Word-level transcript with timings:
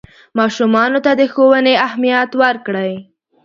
ماشومانو 0.37 0.99
ته 1.05 1.11
د 1.19 1.21
ښوونې 1.33 1.73
اهمیت 1.87 2.31
ورکړئ. 2.41 2.93